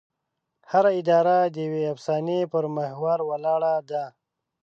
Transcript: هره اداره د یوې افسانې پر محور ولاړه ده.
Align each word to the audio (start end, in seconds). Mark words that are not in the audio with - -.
هره 0.71 0.91
اداره 0.99 1.37
د 1.53 1.55
یوې 1.65 1.83
افسانې 1.93 2.39
پر 2.51 2.63
محور 2.75 3.19
ولاړه 3.29 3.75
ده. 3.89 4.03